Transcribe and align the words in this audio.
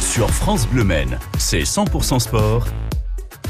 Sur 0.00 0.30
France 0.30 0.66
Bleu 0.66 0.84
c'est 1.38 1.62
100% 1.62 2.20
sport. 2.20 2.66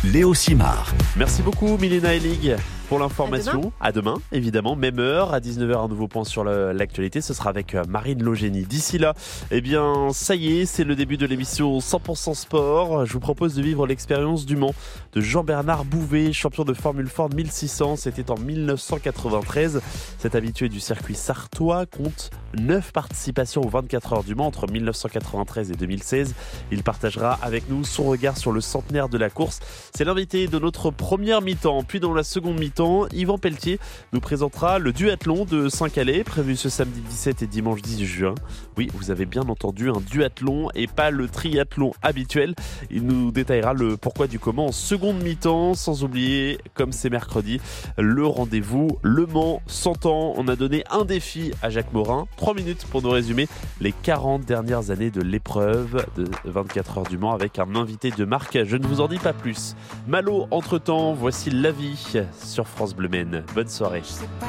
Léo 0.04 0.34
Simard. 0.34 0.92
Merci 1.16 1.42
beaucoup 1.42 1.78
Milena 1.78 2.14
Elig 2.14 2.56
pour 2.88 2.98
l'information. 2.98 3.72
À, 3.80 3.92
demain, 3.92 4.16
évidemment, 4.32 4.76
même 4.76 4.98
heure, 4.98 5.32
à 5.32 5.40
19h, 5.40 5.84
un 5.84 5.88
nouveau 5.88 6.08
point 6.08 6.24
sur 6.24 6.44
l'actualité. 6.44 7.20
Ce 7.20 7.34
sera 7.34 7.50
avec 7.50 7.74
euh, 7.74 7.82
Marine 7.88 8.22
Logénie. 8.22 8.64
D'ici 8.64 8.98
là, 8.98 9.14
eh 9.50 9.60
bien, 9.60 10.08
ça 10.12 10.34
y 10.34 10.60
est, 10.60 10.66
c'est 10.66 10.84
le 10.84 10.94
début 10.94 11.16
de 11.16 11.26
l'émission 11.26 11.78
100% 11.78 12.34
sport. 12.34 13.06
Je 13.06 13.12
vous 13.12 13.20
propose 13.20 13.54
de 13.54 13.62
vivre 13.62 13.86
l'expérience 13.86 14.46
du 14.46 14.56
Mans 14.56 14.74
de 15.12 15.20
Jean-Bernard 15.20 15.84
Bouvet, 15.84 16.32
champion 16.32 16.64
de 16.64 16.74
Formule 16.74 17.08
Ford 17.08 17.30
1600. 17.30 17.96
C'était 17.96 18.30
en 18.30 18.38
1993. 18.38 19.80
Cet 20.18 20.34
habitué 20.34 20.68
du 20.68 20.80
circuit 20.80 21.14
sartois 21.14 21.86
compte 21.86 22.30
9 22.58 22.92
participations 22.92 23.62
aux 23.62 23.68
24 23.68 24.12
heures 24.12 24.24
du 24.24 24.34
Mans 24.34 24.46
entre 24.46 24.70
1993 24.70 25.70
et 25.70 25.74
2016. 25.74 26.34
Il 26.70 26.82
partagera 26.82 27.38
avec 27.42 27.68
nous 27.68 27.84
son 27.84 28.04
regard 28.04 28.36
sur 28.36 28.52
le 28.52 28.60
centenaire 28.60 29.08
de 29.08 29.18
la 29.18 29.30
course. 29.30 29.60
C'est 29.94 30.04
l'invité 30.04 30.46
de 30.46 30.58
notre 30.58 30.90
première 30.90 31.42
mi-temps. 31.42 31.82
Puis 31.82 32.00
dans 32.00 32.14
la 32.14 32.22
seconde 32.22 32.58
mi-temps, 32.58 32.75
Yvan 32.78 33.38
Pelletier 33.38 33.78
nous 34.12 34.20
présentera 34.20 34.78
le 34.78 34.92
duathlon 34.92 35.46
de 35.46 35.68
Saint-Calais, 35.68 36.24
prévu 36.24 36.56
ce 36.56 36.68
samedi 36.68 37.00
17 37.00 37.42
et 37.42 37.46
dimanche 37.46 37.80
18 37.80 38.04
juin. 38.04 38.34
Oui, 38.76 38.90
vous 38.92 39.10
avez 39.10 39.24
bien 39.24 39.42
entendu, 39.42 39.88
un 39.88 40.00
duathlon 40.00 40.68
et 40.74 40.86
pas 40.86 41.10
le 41.10 41.28
triathlon 41.28 41.92
habituel. 42.02 42.54
Il 42.90 43.06
nous 43.06 43.30
détaillera 43.30 43.72
le 43.72 43.96
pourquoi 43.96 44.26
du 44.26 44.38
comment 44.38 44.66
en 44.66 44.72
seconde 44.72 45.22
mi-temps, 45.22 45.72
sans 45.74 46.04
oublier, 46.04 46.58
comme 46.74 46.92
c'est 46.92 47.08
mercredi, 47.08 47.60
le 47.96 48.26
rendez-vous 48.26 48.98
Le 49.02 49.24
Mans 49.24 49.62
100 49.66 50.06
ans. 50.06 50.34
On 50.36 50.46
a 50.48 50.56
donné 50.56 50.84
un 50.90 51.06
défi 51.06 51.52
à 51.62 51.70
Jacques 51.70 51.94
Morin, 51.94 52.26
3 52.36 52.52
minutes 52.54 52.84
pour 52.90 53.00
nous 53.00 53.10
résumer 53.10 53.48
les 53.80 53.92
40 53.92 54.44
dernières 54.44 54.90
années 54.90 55.10
de 55.10 55.22
l'épreuve 55.22 56.04
de 56.16 56.26
24 56.44 56.98
heures 56.98 57.04
du 57.04 57.16
Mans 57.16 57.32
avec 57.32 57.58
un 57.58 57.74
invité 57.74 58.10
de 58.10 58.24
marque. 58.26 58.58
Je 58.64 58.76
ne 58.76 58.86
vous 58.86 59.00
en 59.00 59.08
dis 59.08 59.18
pas 59.18 59.32
plus. 59.32 59.76
Malo, 60.06 60.46
entre-temps, 60.50 61.14
voici 61.14 61.50
la 61.50 61.70
vie 61.70 62.16
sur 62.42 62.65
France 62.66 62.94
Bleu 62.94 63.08
Men. 63.08 63.44
Bonne 63.54 63.68
soirée. 63.68 64.02
Je 64.04 64.10
sais 64.10 64.28
pas 64.40 64.46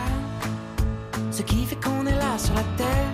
ce 1.32 1.42
qui 1.44 1.66
fait 1.66 1.76
qu'on 1.76 2.06
est 2.06 2.16
là 2.16 2.38
sur 2.38 2.54
la 2.56 2.64
terre. 2.76 3.12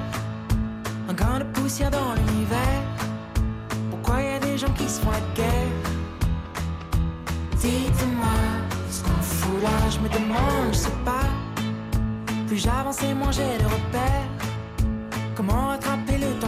Un 1.10 1.14
grain 1.14 1.40
de 1.40 1.44
poussière 1.46 1.92
dans 1.92 2.14
l'univers. 2.14 2.84
Pourquoi 3.90 4.22
y 4.22 4.28
a 4.30 4.40
des 4.40 4.58
gens 4.58 4.72
qui 4.78 4.88
se 4.88 5.02
font 5.02 5.12
la 5.12 5.20
guerre? 5.36 5.74
Dites-moi 7.58 8.38
ce 8.90 9.04
qu'on 9.04 9.22
fout 9.22 9.62
là, 9.62 9.90
je 9.90 10.00
me 10.00 10.10
demande, 10.10 10.72
je 10.72 10.78
sais 10.78 11.00
pas. 11.04 11.28
Plus 12.48 12.58
j'avance 12.58 13.02
et 13.04 13.14
moins 13.14 13.32
j'ai 13.32 13.58
de 13.58 13.66
repères. 13.66 14.30
Comment 15.36 15.68
rattraper 15.68 16.18
le 16.18 16.40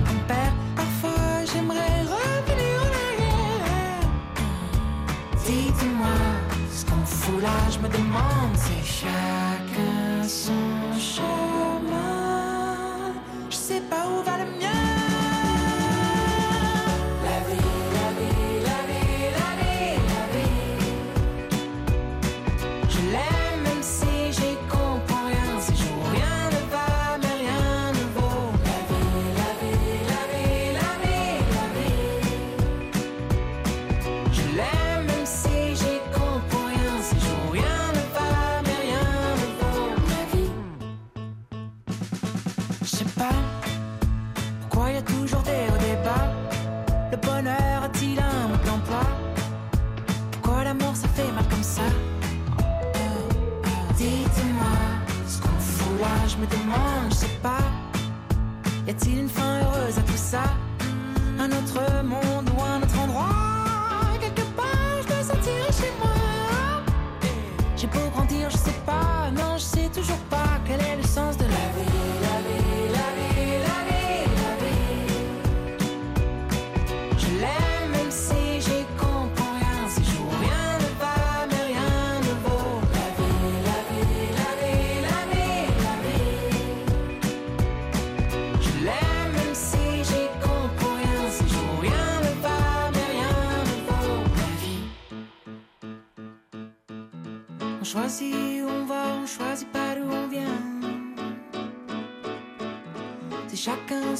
qu'on 7.45 7.51
fout 7.51 7.55
là, 7.55 7.69
je 7.71 7.79
me 7.79 7.89
demande, 7.89 8.55
c'est 8.55 8.85
chacun 8.85 10.05
sais 42.95 43.06
pas 43.20 43.36
pourquoi 44.61 44.92
y 44.92 44.98
a 44.98 45.02
toujours 45.02 45.42
des 45.42 45.67
hauts 45.70 45.83
débats. 45.89 46.32
Le 47.11 47.17
bonheur 47.17 47.83
a-t-il 47.83 48.17
un 48.20 48.48
mode 48.48 48.64
d'emploi? 48.64 49.04
Pourquoi 50.32 50.64
l'amour 50.64 50.95
ça 50.95 51.08
fait 51.10 51.30
mal 51.33 51.44
comme 51.50 51.64
ça? 51.64 51.82
Dites-moi 53.98 54.78
ce 55.28 55.42
qu'on 55.42 55.60
fout 55.60 56.00
là, 56.00 56.28
je 56.28 56.38
me 56.38 56.48
demande, 56.48 57.10
je 57.10 57.16
sais 57.16 57.38
pas. 57.44 57.66
Y 58.88 58.92
a-t-il 58.92 59.20
une 59.20 59.30
fin 59.30 59.60
heureuse 59.62 59.98
à 59.98 60.02
tout 60.02 60.22
ça? 60.32 60.44
Un 61.38 61.52
autre 61.52 61.82
monde 62.04 62.50
ou 62.56 62.64
un 62.64 62.82
autre 62.82 63.00
endroit? 63.04 64.17
Quelque 64.22 64.45
part, 64.56 65.02
je 65.02 65.08
dois 65.08 65.23
sentir 65.23 65.66
chez 65.80 65.92
moi. 66.00 66.16
J'ai 67.76 67.88
beau 67.88 68.08
grandir, 68.14 68.50
je 68.50 68.58
sais 68.58 68.80
pas, 68.86 69.30
non, 69.36 69.58
je 69.58 69.64
sais 69.64 69.89
toujours 69.94 70.23
pas 70.30 70.52
quel 70.66 70.80
est 70.80 70.95
le 70.95 71.04
sens 71.04 71.36
de. 71.38 71.44
La 71.44 71.67
vie, 71.76 72.00
la 72.22 72.38
vie, 72.48 72.74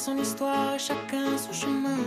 son 0.06 0.18
histoire, 0.20 0.78
chacun 0.78 1.36
son 1.36 1.52
chemin. 1.52 1.98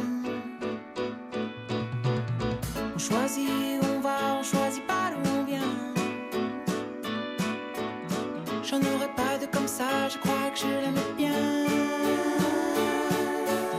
On 2.94 2.98
choisit 2.98 3.50
où 3.82 3.86
on 3.97 4.00
va, 4.00 4.19
on 4.38 4.42
choisit 4.44 4.86
pas 4.86 5.10
d'où 5.10 5.31
on 5.41 5.42
vient. 5.42 5.75
J'en 8.62 8.81
aurais 8.92 9.12
pas 9.16 9.34
de 9.42 9.47
comme 9.47 9.66
ça, 9.66 10.08
je 10.12 10.16
crois 10.19 10.48
que 10.54 10.60
je 10.60 10.66
l'aime 10.82 11.04
bien. 11.16 11.41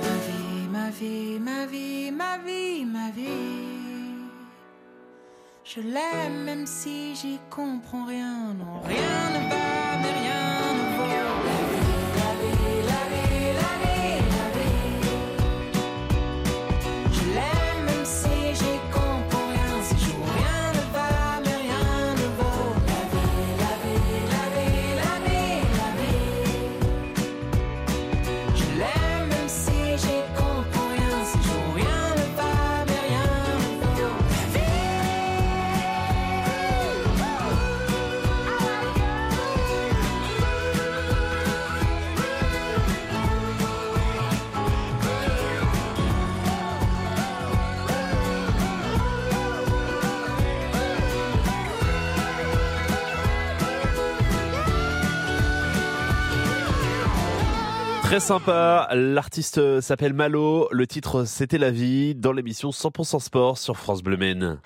Ma 0.05 0.15
vie, 0.27 0.67
ma 0.69 0.89
vie, 0.99 1.39
ma 1.39 1.65
vie, 1.65 2.11
ma 2.11 2.37
vie, 2.45 2.85
ma 2.97 3.09
vie. 3.11 4.19
Je 5.63 5.79
l'aime 5.79 6.43
même 6.43 6.65
si 6.65 7.15
j'y 7.15 7.39
comprends 7.49 8.03
rien. 8.03 8.53
Non, 8.59 8.81
rien 8.85 9.21
ne 9.35 9.41
va, 9.51 9.69
mais 10.01 10.13
rien 10.21 10.45
ne 10.77 10.85
vaut. 10.97 11.07
La 11.47 11.59
vie, 11.71 11.93
la 12.19 12.31
vie, 12.41 12.81
la 12.91 13.01
vie, 13.11 13.38
Très 58.09 58.19
sympa, 58.19 58.89
l'artiste 58.95 59.81
s'appelle 59.81 60.13
Malo, 60.13 60.67
le 60.71 60.87
titre 60.87 61.25
c'était 61.25 61.59
La 61.59 61.69
vie 61.69 62.15
dans 62.15 62.31
l'émission 62.31 62.71
100% 62.71 63.19
sport 63.19 63.59
sur 63.59 63.77
France 63.77 64.01
Bleu 64.01 64.17
Men. 64.17 64.57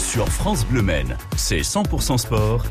Sur 0.00 0.28
France 0.28 0.66
Bleu 0.66 0.82
Men, 0.82 1.16
c'est 1.36 1.60
100% 1.60 2.18
sport. 2.18 2.64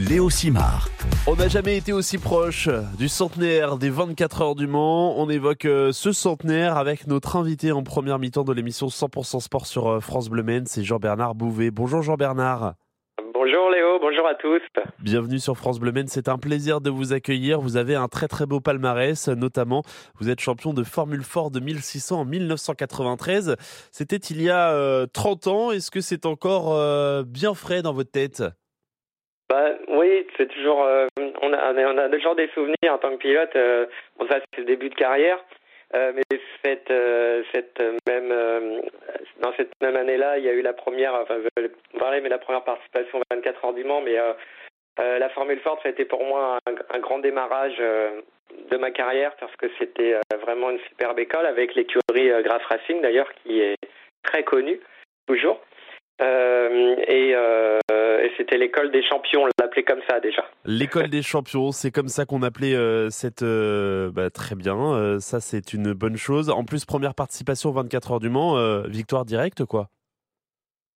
Léo 0.00 0.30
Simard. 0.30 0.88
On 1.28 1.36
n'a 1.36 1.46
jamais 1.46 1.76
été 1.76 1.92
aussi 1.92 2.18
proche 2.18 2.68
du 2.98 3.08
centenaire 3.08 3.78
des 3.78 3.88
24 3.88 4.42
heures 4.42 4.54
du 4.56 4.66
Mans. 4.66 5.16
On 5.16 5.30
évoque 5.30 5.66
euh, 5.66 5.92
ce 5.92 6.10
centenaire 6.10 6.76
avec 6.76 7.06
notre 7.06 7.36
invité 7.36 7.70
en 7.70 7.84
première 7.84 8.18
mi-temps 8.18 8.42
de 8.42 8.52
l'émission 8.52 8.88
100% 8.88 9.38
sport 9.38 9.66
sur 9.66 9.86
euh, 9.86 10.00
France 10.00 10.28
Bleu 10.28 10.42
Men, 10.42 10.66
c'est 10.66 10.82
Jean-Bernard 10.82 11.36
Bouvet. 11.36 11.70
Bonjour 11.70 12.02
Jean-Bernard. 12.02 12.74
Bonjour 14.12 14.28
à 14.28 14.34
tous. 14.34 14.60
Bienvenue 14.98 15.38
sur 15.38 15.56
France 15.56 15.80
Bleu 15.80 15.90
Maine, 15.90 16.06
c'est 16.06 16.28
un 16.28 16.36
plaisir 16.36 16.82
de 16.82 16.90
vous 16.90 17.14
accueillir. 17.14 17.60
Vous 17.60 17.78
avez 17.78 17.94
un 17.94 18.08
très 18.08 18.28
très 18.28 18.44
beau 18.44 18.60
palmarès, 18.60 19.28
notamment 19.28 19.84
vous 20.20 20.28
êtes 20.28 20.38
champion 20.38 20.74
de 20.74 20.82
Formule 20.82 21.22
Ford 21.22 21.50
de 21.50 21.60
1600 21.60 22.20
en 22.20 22.24
1993. 22.26 23.56
C'était 23.90 24.16
il 24.16 24.42
y 24.42 24.50
a 24.50 25.06
30 25.14 25.46
ans, 25.46 25.72
est-ce 25.72 25.90
que 25.90 26.02
c'est 26.02 26.26
encore 26.26 26.76
bien 27.24 27.54
frais 27.54 27.80
dans 27.80 27.94
votre 27.94 28.10
tête? 28.10 28.42
Bah, 29.48 29.70
oui, 29.88 30.26
c'est 30.36 30.48
toujours. 30.48 30.86
on, 31.16 31.52
a, 31.54 31.72
on 31.72 31.96
a 31.96 32.08
toujours 32.10 32.36
des 32.36 32.50
souvenirs 32.52 32.92
en 32.92 32.98
tant 32.98 33.12
que 33.12 33.16
pilote. 33.16 33.56
bon, 34.18 34.26
ça, 34.28 34.40
c'est 34.54 34.60
le 34.60 34.66
début 34.66 34.90
de 34.90 34.94
carrière. 34.94 35.38
Euh, 35.94 36.12
mais 36.14 36.38
cette, 36.64 36.90
euh, 36.90 37.42
cette 37.52 37.78
même, 38.08 38.32
euh, 38.32 38.80
dans 39.40 39.52
cette 39.56 39.72
même 39.82 39.96
année-là, 39.96 40.38
il 40.38 40.44
y 40.44 40.48
a 40.48 40.52
eu 40.52 40.62
la 40.62 40.72
première, 40.72 41.14
enfin, 41.14 41.36
je 41.56 41.62
mais 42.20 42.28
la 42.28 42.38
première 42.38 42.64
participation 42.64 43.20
24 43.30 43.64
heures 43.64 43.74
du 43.74 43.84
Mans, 43.84 44.00
mais 44.00 44.16
la 44.98 45.28
Formule 45.30 45.60
Ford, 45.60 45.78
ça 45.82 45.88
a 45.88 45.92
été 45.92 46.04
pour 46.04 46.24
moi 46.24 46.58
un, 46.66 46.96
un 46.96 46.98
grand 47.00 47.18
démarrage 47.18 47.78
de 47.78 48.76
ma 48.76 48.90
carrière 48.90 49.34
parce 49.36 49.54
que 49.56 49.66
c'était 49.78 50.16
vraiment 50.40 50.70
une 50.70 50.80
superbe 50.80 51.18
école 51.18 51.46
avec 51.46 51.74
l'écurie 51.74 52.30
Graf 52.42 52.64
Racing 52.66 53.00
d'ailleurs 53.00 53.32
qui 53.42 53.60
est 53.60 53.76
très 54.22 54.44
connue 54.44 54.80
toujours. 55.26 55.60
Et, 56.20 57.34
et 58.22 58.32
c'était 58.36 58.56
l'école 58.56 58.90
des 58.90 59.02
champions, 59.02 59.42
on 59.44 59.48
l'appelait 59.60 59.82
comme 59.82 60.00
ça 60.08 60.20
déjà. 60.20 60.44
L'école 60.64 61.08
des 61.08 61.22
champions, 61.22 61.72
c'est 61.72 61.90
comme 61.90 62.08
ça 62.08 62.24
qu'on 62.24 62.42
appelait 62.42 62.74
euh, 62.74 63.10
cette. 63.10 63.44
Bah, 64.14 64.30
très 64.30 64.54
bien, 64.54 65.18
ça 65.20 65.40
c'est 65.40 65.72
une 65.72 65.92
bonne 65.92 66.16
chose. 66.16 66.50
En 66.50 66.64
plus, 66.64 66.84
première 66.84 67.14
participation 67.14 67.70
24 67.70 68.12
heures 68.12 68.20
du 68.20 68.28
Mans, 68.28 68.82
victoire 68.86 69.24
directe 69.24 69.64
quoi. 69.64 69.88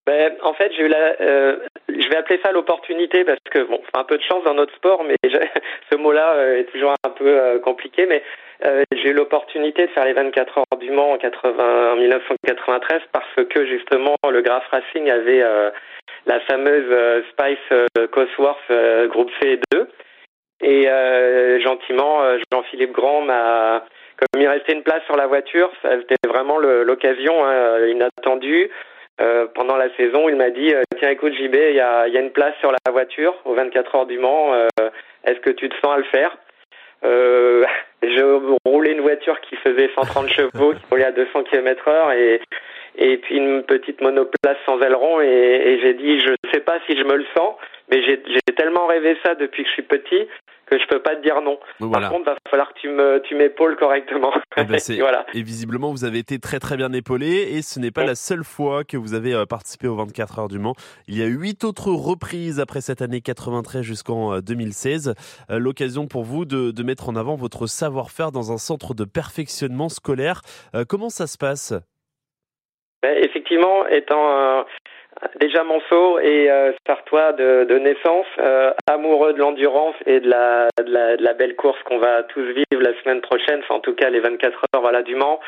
Ben, 0.05 0.33
en 0.41 0.53
fait, 0.53 0.71
j'ai 0.77 0.83
eu 0.83 0.87
la, 0.87 1.15
je 1.19 2.09
vais 2.09 2.15
appeler 2.15 2.39
ça 2.43 2.53
l'opportunité 2.53 3.25
parce 3.25 3.39
que 3.51 3.63
bon, 3.67 3.81
un 3.93 4.05
peu 4.05 4.17
de 4.17 4.23
chance 4.23 4.43
dans 4.45 4.53
notre 4.53 4.73
sport, 4.75 5.03
mais 5.03 5.15
ce 5.91 5.97
mot-là 5.97 6.57
est 6.57 6.71
toujours 6.71 6.93
un 7.03 7.09
peu 7.09 7.59
compliqué. 7.63 8.05
Mais 8.05 8.23
euh, 8.65 8.83
j'ai 8.91 9.09
eu 9.09 9.13
l'opportunité 9.13 9.85
de 9.85 9.91
faire 9.91 10.05
les 10.05 10.13
24 10.13 10.57
heures 10.57 10.79
du 10.79 10.89
Mans 10.89 11.11
en, 11.11 11.17
80, 11.17 11.93
en 11.93 11.95
1993 11.95 13.01
parce 13.11 13.47
que 13.49 13.65
justement 13.65 14.15
le 14.29 14.41
Graf 14.41 14.65
Racing 14.71 15.09
avait 15.09 15.43
euh, 15.43 15.69
la 16.27 16.39
fameuse 16.41 16.85
euh, 16.91 17.21
Spice 17.31 18.09
Cosworth 18.11 18.71
groupe 19.09 19.31
C2 19.41 19.87
et 20.61 20.87
gentiment 21.61 22.21
Jean-Philippe 22.51 22.91
Grand 22.91 23.21
m'a 23.21 23.85
comme 24.17 24.41
il 24.41 24.47
restait 24.47 24.73
une 24.73 24.81
place 24.81 25.03
sur 25.05 25.15
la 25.15 25.27
voiture, 25.27 25.69
c'était 25.83 26.27
vraiment 26.27 26.57
l'occasion 26.57 27.45
hein, 27.45 27.85
inattendue. 27.85 28.67
pendant 29.53 29.77
la 29.77 29.95
saison, 29.95 30.27
il 30.27 30.35
m'a 30.35 30.49
dit 30.49 30.73
Tiens, 30.97 31.11
écoute, 31.11 31.33
JB, 31.33 31.53
il 31.53 31.75
y 31.75 31.79
a, 31.79 32.07
une 32.07 32.31
place 32.31 32.55
sur 32.59 32.71
la 32.71 32.91
voiture 32.91 33.35
aux 33.45 33.53
24 33.53 33.95
heures 33.95 34.05
du 34.07 34.17
Mans. 34.17 34.55
Est-ce 35.23 35.39
que 35.41 35.51
tu 35.51 35.69
te 35.69 35.75
sens 35.75 35.93
à 35.93 35.97
le 35.97 36.03
faire? 36.05 36.35
Euh, 37.03 37.63
je 38.01 38.57
roulais 38.65 38.91
une 38.91 39.01
voiture 39.01 39.39
qui 39.41 39.55
faisait 39.57 39.89
130 39.95 40.29
chevaux, 40.29 40.73
qui 40.73 40.85
roulait 40.89 41.05
à 41.05 41.11
200 41.11 41.43
km 41.43 41.87
heure 41.87 42.11
et, 42.11 42.41
et 42.97 43.17
puis 43.17 43.37
une 43.37 43.63
petite 43.63 44.01
monoplace 44.01 44.57
sans 44.65 44.79
aileron 44.81 45.21
et, 45.21 45.25
et 45.25 45.79
j'ai 45.81 45.93
dit 45.93 46.19
je 46.19 46.33
sais 46.53 46.61
pas 46.61 46.79
si 46.87 46.97
je 46.97 47.03
me 47.03 47.15
le 47.15 47.25
sens, 47.35 47.55
mais 47.89 48.03
j'ai 48.03 48.21
tellement 48.55 48.87
rêvé 48.87 49.17
ça 49.23 49.35
depuis 49.35 49.63
que 49.63 49.69
je 49.69 49.73
suis 49.73 49.83
petit 49.83 50.27
que 50.69 50.77
je 50.77 50.85
peux 50.87 51.01
pas 51.01 51.15
te 51.15 51.21
dire 51.21 51.41
non. 51.41 51.57
Par 51.91 52.09
contre, 52.09 52.25
va 52.25 52.35
falloir 52.49 52.73
que 52.73 52.79
tu 52.79 52.89
me 52.89 53.21
tu 53.23 53.35
m'épaules 53.35 53.75
correctement. 53.77 54.33
Eh 54.59 54.63
ben, 54.63 54.79
voilà. 54.99 55.25
Et 55.35 55.43
visiblement, 55.43 55.91
vous 55.91 56.03
avez 56.03 56.17
été 56.17 56.39
très 56.39 56.59
très 56.59 56.77
bien 56.77 56.91
épaulé 56.91 57.27
et 57.27 57.61
ce 57.61 57.79
n'est 57.79 57.91
pas 57.91 58.05
la 58.05 58.15
seule 58.15 58.43
fois 58.43 58.83
que 58.83 58.97
vous 58.97 59.13
avez 59.13 59.35
euh, 59.35 59.45
participé 59.45 59.87
aux 59.87 59.95
24 59.95 60.39
heures 60.39 60.47
du 60.47 60.57
Mans. 60.57 60.73
Il 61.07 61.15
y 61.15 61.21
a 61.21 61.27
huit 61.27 61.63
autres 61.63 61.91
reprises 61.91 62.59
après 62.59 62.81
cette 62.81 63.03
année 63.03 63.21
93 63.21 63.83
jusqu'en 63.83 64.39
2016. 64.39 65.09
Euh, 65.09 65.13
euh, 65.53 65.59
l'occasion 65.59 66.07
pour 66.07 66.23
vous 66.23 66.45
de, 66.45 66.71
de, 66.71 66.83
mettre 66.83 67.07
en 67.07 67.15
avant 67.15 67.35
votre 67.35 67.67
savoir-faire 67.67 68.31
dans 68.31 68.51
un 68.51 68.57
centre 68.57 68.95
de 68.95 69.03
perfectionnement 69.05 69.89
scolaire. 69.89 70.41
comment 70.87 71.09
ça 71.09 71.27
se 71.27 71.37
passe? 71.37 71.73
Effectivement, 73.03 73.87
étant 73.87 74.65
Déjà 75.39 75.63
Monceau 75.63 76.19
et 76.19 76.49
euh, 76.49 76.71
Sartois 76.85 77.33
de, 77.33 77.65
de 77.65 77.79
naissance, 77.79 78.27
euh, 78.39 78.71
amoureux 78.87 79.33
de 79.33 79.39
l'endurance 79.39 79.95
et 80.05 80.19
de 80.19 80.29
la, 80.29 80.67
de 80.83 80.91
la, 80.91 81.17
de 81.17 81.23
la 81.23 81.33
belle 81.33 81.55
course 81.55 81.81
qu'on 81.83 81.97
va 81.97 82.23
tous 82.23 82.43
vivre 82.43 82.81
la 82.81 82.93
semaine 83.01 83.21
prochaine, 83.21 83.59
enfin, 83.63 83.75
en 83.75 83.79
tout 83.79 83.95
cas 83.95 84.09
les 84.09 84.19
24 84.19 84.65
heures 84.75 84.81
voilà, 84.81 85.01
du 85.01 85.15
Mans. 85.15 85.39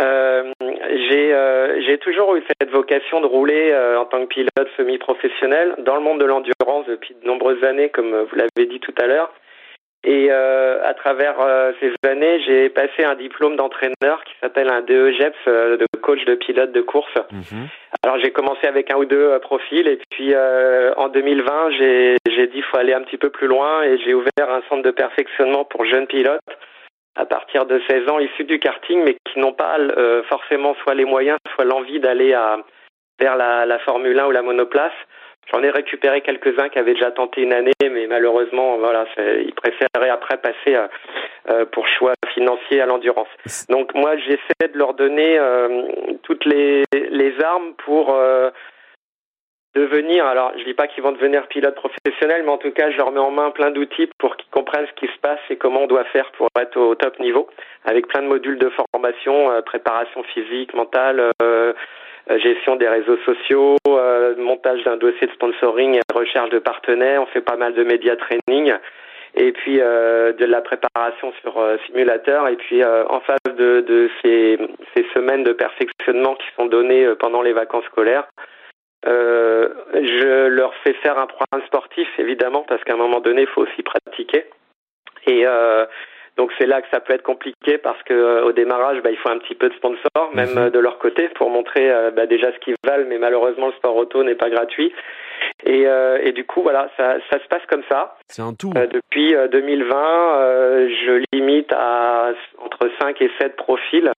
Euh, 0.00 0.52
j'ai 0.60 1.32
euh, 1.32 1.96
toujours 2.02 2.36
eu 2.36 2.42
cette 2.60 2.70
vocation 2.70 3.22
de 3.22 3.26
rouler 3.26 3.70
euh, 3.72 3.98
en 3.98 4.04
tant 4.04 4.20
que 4.20 4.26
pilote 4.26 4.68
semi-professionnel 4.76 5.76
dans 5.78 5.94
le 5.94 6.02
monde 6.02 6.20
de 6.20 6.26
l'endurance 6.26 6.84
depuis 6.86 7.14
de 7.14 7.26
nombreuses 7.26 7.64
années, 7.64 7.88
comme 7.88 8.14
vous 8.14 8.36
l'avez 8.36 8.68
dit 8.68 8.80
tout 8.80 8.94
à 9.00 9.06
l'heure. 9.06 9.32
Et 10.08 10.28
euh, 10.30 10.78
à 10.84 10.94
travers 10.94 11.40
euh, 11.40 11.72
ces 11.80 11.92
années, 12.08 12.40
j'ai 12.46 12.68
passé 12.68 13.02
un 13.04 13.16
diplôme 13.16 13.56
d'entraîneur 13.56 14.22
qui 14.24 14.34
s'appelle 14.40 14.70
un 14.70 14.80
DEGEPS, 14.80 15.36
euh, 15.48 15.76
de 15.76 15.86
coach 16.00 16.24
de 16.26 16.36
pilote 16.36 16.70
de 16.70 16.80
course. 16.80 17.12
Mhm. 17.32 17.66
Alors 18.04 18.16
j'ai 18.22 18.30
commencé 18.30 18.68
avec 18.68 18.92
un 18.92 18.98
ou 18.98 19.04
deux 19.04 19.36
profils 19.40 19.88
et 19.88 19.98
puis 20.10 20.32
en 20.36 21.08
2020, 21.08 21.70
j'ai 21.70 22.16
dit 22.46 22.52
qu'il 22.52 22.62
faut 22.62 22.76
aller 22.76 22.92
un 22.92 23.02
petit 23.02 23.16
peu 23.16 23.30
plus 23.30 23.48
loin 23.48 23.82
et 23.82 23.98
j'ai 23.98 24.14
ouvert 24.14 24.48
un 24.48 24.62
centre 24.68 24.82
de 24.82 24.92
perfectionnement 24.92 25.64
pour 25.64 25.84
jeunes 25.84 26.06
pilotes 26.06 26.40
à 27.16 27.24
partir 27.24 27.66
de 27.66 27.80
16 27.88 28.08
ans 28.10 28.20
issus 28.20 28.44
du 28.44 28.60
karting 28.60 29.02
mais 29.02 29.16
qui 29.24 29.40
n'ont 29.40 29.54
pas 29.54 29.76
forcément 30.28 30.76
soit 30.82 30.94
les 30.94 31.06
moyens, 31.06 31.38
soit 31.54 31.64
l'envie 31.64 31.98
d'aller 31.98 32.36
vers 33.18 33.36
la, 33.36 33.66
la 33.66 33.78
Formule 33.80 34.20
1 34.20 34.26
ou 34.26 34.30
la 34.30 34.42
monoplace. 34.42 34.92
J'en 35.52 35.62
ai 35.62 35.70
récupéré 35.70 36.22
quelques-uns 36.22 36.68
qui 36.68 36.78
avaient 36.78 36.94
déjà 36.94 37.12
tenté 37.12 37.42
une 37.42 37.52
année, 37.52 37.72
mais 37.80 38.06
malheureusement, 38.08 38.78
voilà, 38.78 39.06
ils 39.16 39.54
préféraient 39.54 40.10
après 40.10 40.38
passer 40.38 40.74
euh, 40.74 40.88
euh, 41.50 41.64
pour 41.66 41.86
choix 41.86 42.14
financier 42.34 42.80
à 42.80 42.86
l'endurance. 42.86 43.28
Donc 43.68 43.94
moi, 43.94 44.16
j'essaie 44.16 44.72
de 44.72 44.76
leur 44.76 44.94
donner 44.94 45.38
euh, 45.38 45.82
toutes 46.24 46.44
les, 46.44 46.82
les 46.92 47.40
armes 47.42 47.74
pour 47.84 48.18
devenir. 49.76 50.26
Alors, 50.26 50.52
je 50.58 50.64
dis 50.64 50.74
pas 50.74 50.88
qu'ils 50.88 51.04
vont 51.04 51.12
devenir 51.12 51.46
pilotes 51.46 51.76
professionnels, 51.76 52.42
mais 52.42 52.50
en 52.50 52.58
tout 52.58 52.72
cas, 52.72 52.90
je 52.90 52.96
leur 52.96 53.12
mets 53.12 53.20
en 53.20 53.30
main 53.30 53.50
plein 53.50 53.70
d'outils 53.70 54.10
pour 54.18 54.36
qu'ils 54.36 54.50
comprennent 54.50 54.86
ce 54.88 55.00
qui 55.00 55.06
se 55.06 55.18
passe 55.20 55.38
et 55.50 55.56
comment 55.56 55.82
on 55.82 55.86
doit 55.86 56.04
faire 56.06 56.32
pour 56.32 56.48
être 56.58 56.76
au 56.76 56.94
top 56.96 57.20
niveau, 57.20 57.46
avec 57.84 58.08
plein 58.08 58.22
de 58.22 58.26
modules 58.26 58.58
de 58.58 58.70
formation, 58.92 59.62
préparation 59.62 60.24
physique, 60.24 60.74
mentale. 60.74 61.32
Euh, 62.28 62.38
gestion 62.38 62.74
des 62.74 62.88
réseaux 62.88 63.18
sociaux, 63.18 63.76
euh, 63.88 64.34
montage 64.36 64.82
d'un 64.82 64.96
dossier 64.96 65.28
de 65.28 65.32
sponsoring 65.32 66.00
recherche 66.12 66.50
de 66.50 66.58
partenaires. 66.58 67.22
On 67.22 67.26
fait 67.26 67.40
pas 67.40 67.56
mal 67.56 67.74
de 67.74 67.84
média 67.84 68.16
training 68.16 68.74
et 69.34 69.52
puis 69.52 69.80
euh, 69.80 70.32
de 70.32 70.44
la 70.44 70.60
préparation 70.60 71.32
sur 71.42 71.62
simulateur. 71.86 72.48
Et 72.48 72.56
puis 72.56 72.82
en 72.84 73.20
face 73.20 73.38
de, 73.56 73.80
de 73.80 74.10
ces, 74.22 74.58
ces, 74.96 75.06
semaines 75.14 75.44
de 75.44 75.52
perfectionnement 75.52 76.34
qui 76.34 76.46
sont 76.56 76.66
données 76.66 77.06
pendant 77.20 77.42
les 77.42 77.52
vacances 77.52 77.84
scolaires, 77.84 78.26
je 79.04 80.48
leur 80.48 80.74
fais 80.82 80.94
faire 80.94 81.18
un 81.18 81.26
programme 81.26 81.64
sportif 81.66 82.08
évidemment 82.18 82.64
parce 82.66 82.82
qu'à 82.82 82.94
un 82.94 82.98
moment 82.98 83.20
donné, 83.20 83.42
il 83.42 83.48
faut 83.48 83.62
aussi 83.62 83.82
pratiquer. 83.82 84.46
Et 85.28 85.44
donc 86.36 86.52
c'est 86.58 86.66
là 86.66 86.82
que 86.82 86.88
ça 86.90 87.00
peut 87.00 87.14
être 87.14 87.22
compliqué 87.22 87.78
parce 87.78 88.02
que 88.02 88.12
euh, 88.12 88.44
au 88.44 88.52
démarrage, 88.52 89.00
bah, 89.02 89.10
il 89.10 89.16
faut 89.16 89.30
un 89.30 89.38
petit 89.38 89.54
peu 89.54 89.68
de 89.68 89.74
sponsors, 89.74 90.30
même 90.34 90.50
mhm. 90.50 90.58
euh, 90.58 90.70
de 90.70 90.78
leur 90.78 90.98
côté, 90.98 91.28
pour 91.30 91.48
montrer 91.48 91.90
euh, 91.90 92.10
bah, 92.10 92.26
déjà 92.26 92.52
ce 92.52 92.58
qu'ils 92.58 92.74
valent. 92.84 93.06
Mais 93.08 93.18
malheureusement, 93.18 93.68
le 93.68 93.72
sport 93.72 93.96
auto 93.96 94.22
n'est 94.22 94.34
pas 94.34 94.50
gratuit. 94.50 94.92
Et, 95.64 95.84
et, 96.22 96.32
du 96.32 96.44
coup, 96.44 96.62
voilà, 96.62 96.88
ça, 96.96 97.16
ça 97.30 97.38
se 97.38 97.46
passe 97.48 97.64
comme 97.68 97.82
ça. 97.88 98.16
C'est 98.28 98.42
un 98.42 98.52
tout. 98.52 98.72
depuis 98.72 99.34
2020, 99.52 100.88
je 100.88 101.22
limite 101.32 101.72
à 101.72 102.32
entre 102.58 102.90
5 103.00 103.20
et 103.22 103.30
7 103.40 103.56
profils 103.56 104.10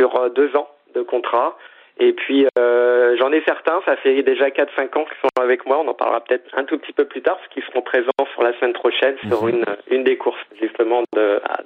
sur 0.00 0.30
deux 0.30 0.54
ans 0.56 0.68
de 0.94 1.02
contrat. 1.02 1.56
Et 1.98 2.12
puis 2.12 2.46
euh, 2.58 3.16
j'en 3.18 3.32
ai 3.32 3.42
certains, 3.46 3.80
ça 3.86 3.96
fait 3.96 4.22
déjà 4.22 4.48
4-5 4.48 4.98
ans 4.98 5.04
qu'ils 5.04 5.20
sont 5.22 5.42
avec 5.42 5.64
moi, 5.64 5.78
on 5.78 5.88
en 5.88 5.94
parlera 5.94 6.22
peut-être 6.22 6.44
un 6.56 6.64
tout 6.64 6.78
petit 6.78 6.92
peu 6.92 7.06
plus 7.06 7.22
tard, 7.22 7.36
parce 7.38 7.48
qu'ils 7.48 7.62
seront 7.64 7.82
présents 7.82 8.10
sur 8.32 8.42
la 8.42 8.52
semaine 8.58 8.74
prochaine 8.74 9.16
sur 9.28 9.44
mhm. 9.44 9.48
une, 9.48 9.64
une 9.90 10.04
des 10.04 10.18
courses 10.18 10.36
justement 10.60 11.02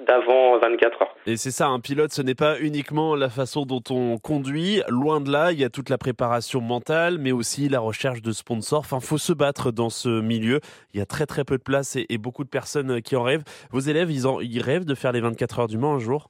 d'avant 0.07 0.57
24 0.57 1.01
heures. 1.01 1.15
Et 1.25 1.35
c'est 1.35 1.51
ça, 1.51 1.67
un 1.67 1.79
pilote, 1.79 2.11
ce 2.11 2.21
n'est 2.21 2.35
pas 2.35 2.59
uniquement 2.59 3.15
la 3.15 3.29
façon 3.29 3.65
dont 3.65 3.83
on 3.89 4.17
conduit, 4.17 4.81
loin 4.87 5.19
de 5.19 5.31
là, 5.31 5.51
il 5.51 5.59
y 5.59 5.65
a 5.65 5.69
toute 5.69 5.89
la 5.89 5.97
préparation 5.97 6.61
mentale, 6.61 7.17
mais 7.19 7.31
aussi 7.31 7.67
la 7.67 7.79
recherche 7.79 8.21
de 8.21 8.31
sponsors. 8.31 8.79
Enfin, 8.79 8.99
faut 8.99 9.17
se 9.17 9.33
battre 9.33 9.71
dans 9.71 9.89
ce 9.89 10.21
milieu, 10.21 10.59
il 10.93 10.99
y 10.99 11.03
a 11.03 11.05
très 11.05 11.25
très 11.25 11.43
peu 11.43 11.57
de 11.57 11.63
place 11.63 11.95
et, 11.97 12.17
beaucoup 12.17 12.43
de 12.43 12.49
personnes 12.49 13.01
qui 13.01 13.15
en 13.15 13.23
rêvent. 13.23 13.43
Vos 13.71 13.79
élèves, 13.79 14.11
ils, 14.11 14.27
en, 14.27 14.39
ils 14.41 14.61
rêvent 14.61 14.85
de 14.85 14.93
faire 14.93 15.11
les 15.11 15.21
24 15.21 15.59
heures 15.59 15.67
du 15.67 15.79
Mans 15.79 15.95
un 15.95 15.99
jour? 15.99 16.29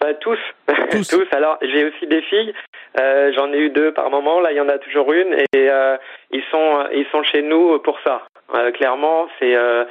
Bah, 0.00 0.14
tous. 0.14 0.38
tous. 1.00 1.26
Alors, 1.32 1.58
j'ai 1.62 1.84
aussi 1.84 2.06
des 2.06 2.22
filles. 2.22 2.54
Euh, 3.00 3.32
J'en 3.36 3.52
ai 3.52 3.58
eu 3.58 3.70
deux 3.70 3.92
par 3.92 4.10
moment. 4.10 4.40
Là, 4.40 4.52
il 4.52 4.56
y 4.56 4.60
en 4.60 4.68
a 4.68 4.78
toujours 4.78 5.12
une, 5.12 5.34
et 5.34 5.70
euh, 5.70 5.96
ils 6.30 6.42
sont 6.50 6.84
ils 6.92 7.06
sont 7.10 7.22
chez 7.22 7.42
nous 7.42 7.78
pour 7.80 7.98
ça. 8.04 8.22
Euh, 8.54 8.70
clairement, 8.72 9.28
c'est 9.38 9.56
euh, 9.56 9.84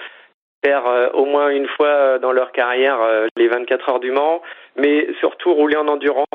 faire 0.64 0.86
euh, 0.86 1.10
au 1.14 1.26
moins 1.26 1.50
une 1.50 1.68
fois 1.68 2.20
dans 2.20 2.32
leur 2.32 2.52
carrière 2.52 3.00
les 3.36 3.48
24 3.48 3.90
heures 3.90 4.00
du 4.00 4.12
Mans, 4.12 4.42
mais 4.76 5.08
surtout 5.20 5.54
rouler 5.54 5.78
en 5.78 5.88
endurance. 5.88 6.26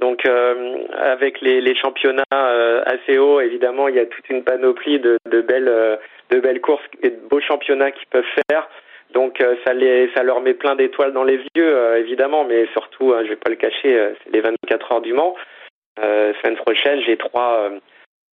Donc 0.00 0.24
avec 0.96 1.40
les, 1.40 1.74
championnats 1.74 2.22
assez 2.86 3.18
hauts, 3.18 3.40
évidemment, 3.40 3.88
il 3.88 3.96
y 3.96 3.98
a 3.98 4.06
toute 4.06 4.30
une 4.30 4.44
panoplie 4.44 5.00
de, 5.00 5.18
belles 5.40 5.98
de 6.30 6.38
belles 6.38 6.60
courses 6.60 6.84
et 7.02 7.10
de 7.10 7.20
beaux 7.28 7.40
championnats 7.40 7.90
qu'ils 7.90 8.06
peuvent 8.06 8.24
faire. 8.48 8.68
Donc 9.14 9.42
ça 9.64 9.72
les 9.72 10.10
ça 10.14 10.22
leur 10.22 10.40
met 10.40 10.54
plein 10.54 10.76
d'étoiles 10.76 11.12
dans 11.12 11.24
les 11.24 11.40
yeux 11.56 11.96
évidemment, 11.96 12.44
mais 12.44 12.66
surtout, 12.72 13.14
je 13.24 13.28
vais 13.28 13.36
pas 13.36 13.50
le 13.50 13.56
cacher, 13.56 14.12
c'est 14.22 14.32
les 14.32 14.40
24 14.40 14.92
heures 14.92 15.00
du 15.00 15.12
Mans. 15.12 15.34
semaine 15.96 16.56
prochaine, 16.56 17.00
j'ai 17.06 17.16
trois 17.16 17.70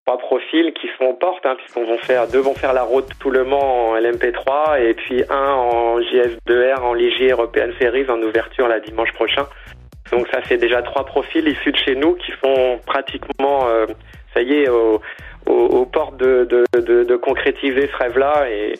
trois 0.07 0.19
profils 0.19 0.73
qui 0.75 0.89
sont 0.99 1.07
aux 1.07 1.15
portes, 1.15 1.47
hein, 1.47 1.57
puisqu'on 1.57 1.85
vont 1.85 1.99
faire 1.99 2.29
deux 2.29 2.41
vont 2.41 2.55
faire 2.55 2.73
la 2.73 2.83
route 2.83 3.09
tout 3.21 3.31
le 3.31 3.45
Mans 3.45 3.91
en 3.91 3.97
LMP3 3.97 4.81
et 4.83 4.95
puis 4.95 5.23
un 5.31 5.53
en 5.53 6.01
JS2R 6.01 6.81
en 6.81 6.93
Ligier 6.93 7.31
European 7.31 7.69
Series 7.81 8.09
en 8.11 8.21
ouverture 8.21 8.69
la 8.69 8.81
dimanche 8.81 9.13
prochain. 9.13 9.47
Donc 10.13 10.29
ça 10.29 10.43
fait 10.43 10.59
déjà 10.59 10.83
trois 10.83 11.07
profils 11.07 11.47
issus 11.49 11.73
de 11.73 11.77
chez 11.79 11.95
nous 11.95 12.15
qui 12.15 12.33
sont 12.45 12.79
pratiquement, 12.87 13.67
euh, 13.67 13.87
ça 14.35 14.43
y 14.43 14.63
est, 14.63 14.69
aux, 14.69 15.01
portes 15.87 16.17
de, 16.17 16.47
de, 16.75 17.05
de 17.05 17.17
concrétiser 17.17 17.89
ce 17.89 17.97
rêve-là 17.97 18.51
et 18.51 18.75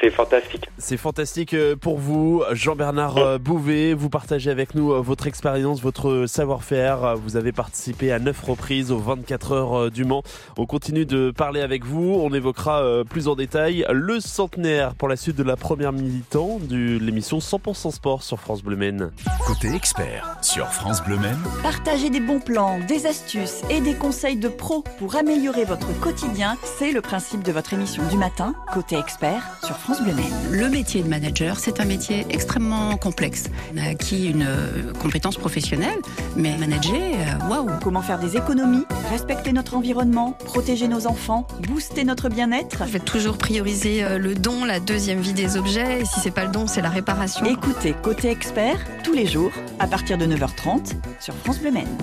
c'est 0.00 0.10
fantastique. 0.10 0.68
C'est 0.78 0.96
fantastique 0.96 1.54
euh, 1.54 1.76
pour 1.76 1.98
vous, 1.98 2.42
Jean-Bernard 2.52 3.16
euh, 3.16 3.38
Bouvet. 3.38 3.94
Vous 3.94 4.10
partagez 4.10 4.50
avec 4.50 4.74
nous 4.74 4.92
euh, 4.92 5.00
votre 5.00 5.26
expérience, 5.26 5.80
votre 5.80 6.26
savoir-faire. 6.26 7.16
Vous 7.16 7.36
avez 7.36 7.52
participé 7.52 8.12
à 8.12 8.18
neuf 8.18 8.40
reprises 8.42 8.92
aux 8.92 8.98
24 8.98 9.52
heures 9.52 9.90
du 9.90 10.04
Mans. 10.04 10.22
On 10.56 10.66
continue 10.66 11.06
de 11.06 11.30
parler 11.30 11.60
avec 11.60 11.84
vous. 11.84 12.20
On 12.22 12.32
évoquera 12.34 13.04
plus 13.08 13.28
en 13.28 13.34
détail 13.34 13.84
le 13.90 14.20
centenaire 14.20 14.94
pour 14.94 15.08
la 15.08 15.16
suite 15.16 15.36
de 15.36 15.42
la 15.42 15.56
première 15.56 15.92
militant 15.92 16.58
de 16.60 16.98
l'émission 16.98 17.38
100% 17.38 17.90
Sport 17.92 18.22
sur 18.22 18.40
France 18.40 18.62
Bleu 18.62 18.76
Maine. 18.76 19.10
Côté 19.46 19.74
expert 19.74 20.36
sur 20.42 20.66
France 20.68 21.02
Bleu 21.02 21.16
Maine. 21.16 21.38
Partagez 21.62 22.10
des 22.10 22.20
bons 22.20 22.40
plans, 22.40 22.78
des 22.86 23.06
astuces 23.06 23.62
et 23.70 23.80
des 23.80 23.94
conseils 23.94 24.36
de 24.36 24.48
pros 24.48 24.84
pour 24.98 25.16
améliorer 25.16 25.64
votre 25.64 25.98
quotidien. 26.00 26.56
C'est 26.62 26.92
le 26.92 27.00
principe 27.00 27.42
de 27.42 27.52
votre 27.52 27.72
émission 27.72 28.06
du 28.08 28.16
matin, 28.16 28.54
Côté 28.72 28.96
expert 28.96 29.42
sur 29.64 29.77
France 29.78 30.02
Bleu 30.02 30.12
Le 30.50 30.68
métier 30.68 31.02
de 31.02 31.08
manager, 31.08 31.58
c'est 31.58 31.80
un 31.80 31.84
métier 31.84 32.26
extrêmement 32.30 32.96
complexe. 32.96 33.44
On 33.72 33.78
a 33.78 33.88
acquis 33.88 34.26
une 34.28 34.44
euh, 34.46 34.92
compétence 35.00 35.36
professionnelle, 35.36 35.98
mais 36.36 36.56
manager, 36.56 36.94
euh, 36.94 37.48
waouh 37.48 37.70
Comment 37.82 38.02
faire 38.02 38.18
des 38.18 38.36
économies, 38.36 38.84
respecter 39.10 39.52
notre 39.52 39.76
environnement, 39.76 40.32
protéger 40.32 40.88
nos 40.88 41.06
enfants, 41.06 41.46
booster 41.68 42.04
notre 42.04 42.28
bien-être? 42.28 42.84
Je 42.86 42.92
vais 42.92 42.98
toujours 42.98 43.38
prioriser 43.38 44.04
euh, 44.04 44.18
le 44.18 44.34
don, 44.34 44.64
la 44.64 44.80
deuxième 44.80 45.20
vie 45.20 45.32
des 45.32 45.56
objets, 45.56 46.00
et 46.00 46.04
si 46.04 46.20
c'est 46.20 46.30
pas 46.30 46.44
le 46.44 46.50
don, 46.50 46.66
c'est 46.66 46.82
la 46.82 46.90
réparation. 46.90 47.46
Écoutez 47.46 47.94
Côté 48.02 48.30
Expert, 48.30 48.78
tous 49.04 49.12
les 49.12 49.26
jours, 49.26 49.52
à 49.78 49.86
partir 49.86 50.18
de 50.18 50.26
9h30, 50.26 50.94
sur 51.20 51.34
France 51.34 51.60
Bleu 51.60 51.70
Maine. 51.70 51.98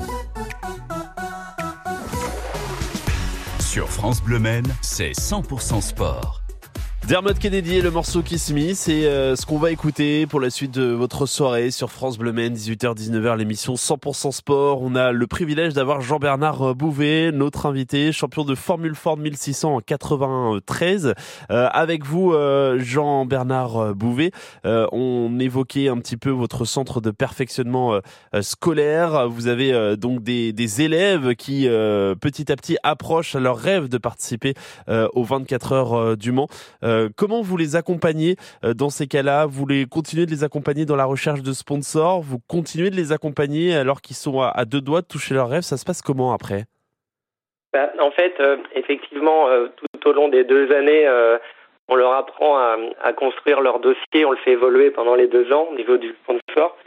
Sur 3.60 3.90
France 3.90 4.22
Bleu 4.22 4.40
Maine, 4.40 4.68
c'est 4.82 5.12
100% 5.12 5.82
sport. 5.82 6.45
Dermot 7.08 7.36
Kennedy 7.40 7.76
et 7.76 7.82
le 7.82 7.92
morceau 7.92 8.24
Kiss 8.24 8.52
Me, 8.52 8.74
c'est 8.74 9.06
euh, 9.06 9.36
ce 9.36 9.46
qu'on 9.46 9.60
va 9.60 9.70
écouter 9.70 10.26
pour 10.26 10.40
la 10.40 10.50
suite 10.50 10.72
de 10.72 10.86
votre 10.86 11.28
soirée 11.28 11.70
sur 11.70 11.92
France 11.92 12.18
Bleu 12.18 12.32
Maine, 12.32 12.56
18h-19h, 12.56 13.38
l'émission 13.38 13.76
100% 13.76 14.32
sport. 14.32 14.82
On 14.82 14.96
a 14.96 15.12
le 15.12 15.28
privilège 15.28 15.74
d'avoir 15.76 16.02
Jean-Bernard 16.02 16.74
Bouvet, 16.74 17.32
notre 17.32 17.68
invité, 17.68 18.12
champion 18.12 18.44
de 18.44 18.56
Formule 18.56 18.96
Ford 18.96 19.18
1600 19.18 19.76
en 19.76 19.82
93. 19.82 21.14
Euh, 21.52 21.70
avec 21.72 22.04
vous, 22.04 22.34
euh, 22.34 22.80
Jean-Bernard 22.80 23.94
Bouvet, 23.94 24.32
on 24.64 25.38
évoquait 25.40 25.90
un 25.90 26.00
petit 26.00 26.18
peu 26.18 26.32
votre 26.32 26.66
centre 26.66 27.02
de 27.02 27.12
perfectionnement 27.12 28.00
scolaire. 28.42 29.30
Vous 29.30 29.48
avez 29.48 29.96
donc 29.96 30.24
des, 30.24 30.54
des, 30.54 30.82
élèves 30.82 31.36
qui, 31.36 31.68
petit 32.20 32.52
à 32.52 32.56
petit, 32.56 32.78
approchent 32.82 33.36
à 33.36 33.40
leur 33.40 33.58
rêve 33.58 33.90
de 33.90 34.00
participer 34.00 34.56
aux 34.88 35.24
24 35.24 35.72
heures 35.72 36.18
du 36.18 36.32
Mans. 36.32 36.48
Euh, 36.96 37.10
comment 37.16 37.42
vous 37.42 37.58
les 37.58 37.76
accompagnez 37.76 38.36
euh, 38.64 38.74
dans 38.74 38.90
ces 38.90 39.08
cas-là? 39.08 39.46
Vous 39.46 39.66
continuez 39.92 40.26
de 40.26 40.32
les 40.32 40.44
accompagner 40.44 40.86
dans 40.86 40.96
la 40.96 41.06
recherche 41.06 41.42
de 41.42 41.52
sponsors? 41.52 42.22
Vous 42.22 42.40
continuez 42.48 42.90
de 42.90 42.96
les 42.96 43.12
accompagner 43.12 43.76
alors 43.76 44.02
qu'ils 44.02 44.16
sont 44.16 44.42
à, 44.42 44.66
deux 44.66 44.82
doigts 44.82 45.02
de 45.02 45.08
toucher 45.08 45.34
leur 45.34 45.50
rêve? 45.50 45.62
Ça 45.62 45.78
se 45.78 45.86
passe 45.86 46.02
comment 46.02 46.34
après? 46.34 46.64
Bah, 47.74 47.92
En 48.00 48.12
fait, 48.12 48.36
euh, 48.40 48.58
effectivement, 48.76 49.48
tout 49.78 50.10
au 50.10 50.14
long 50.14 50.30
des 50.30 50.44
deux 50.44 50.72
années, 50.72 51.08
on 51.88 51.96
leur 51.96 52.14
apprend 52.14 52.58
à, 52.58 53.14
construire 53.14 53.62
leur 53.62 53.80
dossier. 53.80 54.26
On 54.26 54.32
le 54.32 54.38
fait 54.38 54.52
évoluer 54.52 54.92
pendant 54.92 55.16
les 55.16 55.28
deux 55.28 55.52
ans 55.52 55.68
au 55.72 55.76
niveau 55.76 55.98
du 55.98 56.16
sponsor. 56.24 56.78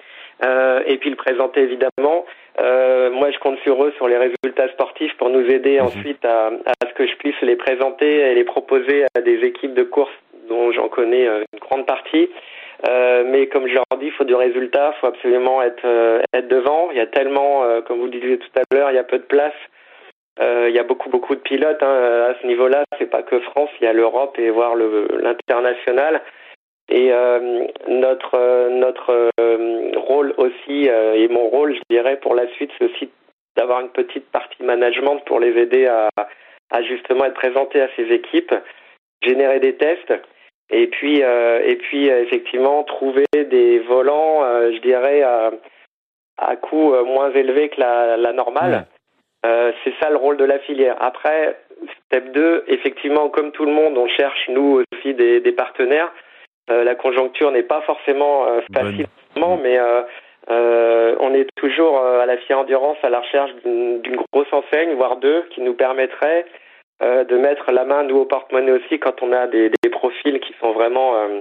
Et 0.42 0.97
puis 0.99 1.11
le 1.11 1.16
présenter 1.16 1.61
évidemment. 1.62 2.25
moi, 2.59 3.30
je 3.30 3.38
compte 3.38 3.59
sur 3.61 3.83
eux, 3.85 3.92
sur 3.97 4.09
les 4.09 4.16
résultats 4.16 4.68
sportifs, 4.73 5.16
pour 5.16 5.30
nous 5.30 5.47
aider 5.50 5.78
mhm. 5.78 5.87
ensuite 5.87 6.25
à, 6.25 6.50
que 6.99 7.07
je 7.07 7.14
puisse 7.16 7.40
les 7.42 7.57
présenter 7.57 8.07
et 8.07 8.35
les 8.35 8.45
proposer 8.45 9.04
à 9.16 9.21
des 9.21 9.38
équipes 9.45 9.75
de 9.75 9.85
course 9.85 10.11
dont 10.49 10.73
j'en 10.73 10.88
connais 10.88 11.26
euh, 11.26 11.45
une 11.52 11.61
grande 11.61 11.87
partie. 11.87 12.28
Euh, 12.88 13.25
mais 13.26 13.47
comme 13.47 13.68
je 13.68 13.75
leur 13.75 13.85
dis, 13.99 14.07
il 14.07 14.12
faut 14.12 14.25
du 14.25 14.35
résultat, 14.35 14.92
il 14.97 15.00
faut 15.00 15.07
absolument 15.07 15.62
être, 15.62 15.85
euh, 15.85 16.21
être 16.35 16.49
devant. 16.49 16.90
Il 16.90 16.97
y 16.97 17.00
a 17.00 17.07
tellement, 17.07 17.64
comme 17.87 17.99
vous 17.99 18.07
le 18.07 18.11
disiez 18.11 18.38
tout 18.38 18.50
à 18.57 18.75
l'heure, 18.75 18.90
il 18.90 18.97
y 18.97 18.99
a 18.99 19.04
peu 19.04 19.18
de 19.18 19.25
place. 19.25 19.54
il 20.40 20.75
y 20.75 20.78
a 20.78 20.85
beaucoup 20.85 21.09
beaucoup 21.09 21.35
de 21.35 21.40
pilotes 21.40 21.83
hein, 21.83 22.30
à 22.30 22.35
ce 22.40 22.47
niveau-là. 22.47 22.85
C'est 22.99 23.11
pas 23.11 23.23
que 23.23 23.38
France, 23.40 23.71
il 23.80 23.85
y 23.85 23.88
a 23.88 23.92
l'Europe 23.92 24.38
et 24.38 24.50
voire 24.50 24.75
l'international. 24.76 26.21
Et 26.90 27.11
notre 27.88 28.68
notre 28.71 29.30
rôle 29.99 30.33
aussi 30.38 30.87
et 30.88 31.28
mon 31.28 31.49
rôle, 31.49 31.75
je 31.75 31.80
dirais, 31.90 32.16
pour 32.16 32.35
la 32.35 32.49
suite, 32.54 32.71
c'est 32.78 32.87
aussi 32.87 33.11
d'avoir 33.57 33.80
une 33.80 33.90
petite 33.90 34.30
partie 34.30 34.62
management 34.62 35.18
pour 35.26 35.38
les 35.38 35.59
aider 35.61 35.87
à, 35.87 36.09
à 36.71 36.83
justement 36.83 37.25
être 37.26 37.35
présenté 37.35 37.80
à 37.83 37.88
ces 37.97 38.04
équipes, 38.04 38.54
générer 39.23 39.61
des 39.61 39.75
tests 39.75 40.14
et 40.71 40.87
puis 40.87 41.23
euh, 41.23 41.61
et 41.64 41.76
puis 41.76 42.11
euh, 42.11 42.23
effectivement 42.23 42.85
trouver 42.85 43.26
des 43.33 43.78
volants, 43.80 44.45
euh, 44.45 44.73
je 44.73 44.78
dirais 44.78 45.23
à, 45.23 45.50
à 46.37 46.57
coût 46.57 46.95
moins 47.04 47.33
élevé 47.33 47.71
que 47.71 47.80
la, 47.80 48.16
la 48.16 48.33
normale. 48.33 48.87
c'est 49.42 49.95
ça 50.00 50.11
le 50.11 50.16
rôle 50.16 50.37
de 50.37 50.45
la 50.45 50.59
filière. 50.61 50.97
Après, 51.00 51.59
step 52.07 52.33
2, 52.33 52.64
effectivement, 52.68 53.28
comme 53.30 53.50
tout 53.52 53.64
le 53.64 53.73
monde, 53.73 53.97
on 53.97 54.09
cherche 54.09 54.49
nous 54.49 54.83
aussi 54.92 55.14
des, 55.14 55.40
des 55.40 55.52
partenaires. 55.52 56.12
La 56.68 56.94
conjoncture 56.94 57.50
n'est 57.50 57.62
pas 57.62 57.80
forcément 57.82 58.46
facile, 58.72 59.06
mais 59.37 59.78
on 60.48 61.34
est 61.34 61.48
toujours 61.56 62.00
à 62.00 62.26
la 62.26 62.37
FIA 62.38 62.58
Endurance 62.58 62.98
à 63.02 63.10
la 63.10 63.20
recherche 63.20 63.50
d'une 63.64 64.16
grosse 64.32 64.52
enseigne, 64.52 64.94
voire 64.94 65.16
deux, 65.16 65.44
qui 65.50 65.60
nous 65.60 65.75
permettrait 65.75 66.46
euh, 67.00 67.22
de 67.22 67.37
mettre 67.37 67.70
la 67.70 67.84
main 67.84 68.02
nous 68.02 68.16
au 68.16 68.25
porte-monnaie 68.25 68.72
aussi 68.72 68.98
quand 68.98 69.22
on 69.22 69.32
a 69.32 69.46
des, 69.46 69.70
des 69.84 69.88
profils 69.88 70.40
qui 70.40 70.52
sont 70.60 70.72
vraiment 70.72 71.14
euh, 71.14 71.40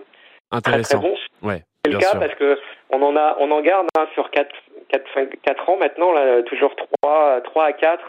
très, 0.62 0.84
très 0.84 0.98
bons. 1.00 1.18
Ouais, 1.42 1.64
c'est 1.84 1.92
le 1.92 1.98
cas 1.98 2.14
parce 2.14 2.36
que 2.36 2.60
on 2.92 3.02
en 3.02 3.16
a, 3.16 3.38
on 3.40 3.50
en 3.50 3.62
garde 3.62 3.88
hein, 3.98 4.06
sur 4.14 4.30
4, 4.30 4.54
4, 4.90 5.04
5, 5.16 5.30
4 5.42 5.70
ans 5.72 5.78
maintenant, 5.78 6.12
là, 6.12 6.44
toujours 6.44 6.76
3, 7.02 7.42
3 7.42 7.66
à 7.66 7.74
4 7.74 8.04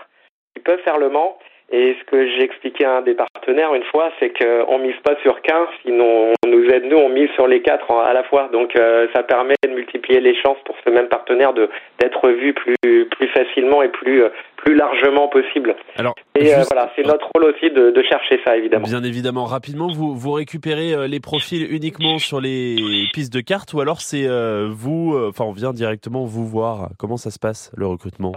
qui 0.55 0.63
peuvent 0.63 0.81
faire 0.81 0.99
le 0.99 1.09
Mans. 1.09 1.39
Et 1.71 1.95
ce 2.01 2.05
que 2.11 2.27
j'ai 2.31 2.45
expliqué 2.45 2.87
à 2.87 2.97
un 2.97 3.03
des 3.03 3.13
partenaires 3.13 3.75
une 3.75 3.85
fois, 3.85 4.11
c'est 4.19 4.33
qu'on 4.33 4.79
mise 4.79 4.97
pas 5.05 5.17
sur 5.23 5.43
15, 5.43 5.69
sinon 5.85 6.33
on 6.43 6.49
nous 6.49 6.65
aide, 6.71 6.85
nous, 6.85 6.97
on 6.97 7.11
mise 7.11 7.29
sur 7.35 7.47
les 7.47 7.61
4 7.61 7.91
à 7.93 8.15
la 8.15 8.25
fois. 8.25 8.49
Donc 8.51 8.75
euh, 8.75 9.07
ça 9.15 9.23
permet 9.23 9.55
de 9.63 9.75
multiplier 9.75 10.21
les 10.21 10.35
chances 10.41 10.57
pour 10.65 10.77
ce 10.83 10.89
même 10.89 11.09
partenaire 11.09 11.53
de 11.53 11.69
d'être 12.01 12.31
vu 12.31 12.55
plus, 12.55 12.77
plus 12.83 13.29
facilement 13.29 13.83
et 13.83 13.89
plus, 13.89 14.23
euh, 14.23 14.31
plus 14.57 14.77
largement 14.77 15.29
possible. 15.29 15.77
Alors, 15.97 16.15
et 16.39 16.55
euh, 16.55 16.63
voilà, 16.71 16.91
c'est 16.97 17.05
notre 17.05 17.29
rôle 17.35 17.45
aussi 17.45 17.71
de, 17.71 17.91
de, 17.91 18.03
chercher 18.03 18.41
ça, 18.47 18.57
évidemment. 18.57 18.87
Bien 18.87 19.05
évidemment, 19.05 19.45
rapidement, 19.45 19.89
vous, 19.93 20.15
vous 20.15 20.33
récupérez 20.33 21.07
les 21.07 21.21
profils 21.21 21.71
uniquement 21.71 22.19
sur 22.19 22.41
les 22.41 22.77
pistes 23.13 23.33
de 23.33 23.41
cartes 23.41 23.75
ou 23.75 23.81
alors 23.81 24.01
c'est 24.01 24.27
vous, 24.69 25.19
enfin 25.29 25.45
on 25.45 25.53
vient 25.53 25.73
directement 25.73 26.25
vous 26.25 26.47
voir. 26.47 26.89
Comment 26.99 27.19
ça 27.19 27.31
se 27.31 27.39
passe, 27.39 27.71
le 27.77 27.87
recrutement? 27.87 28.33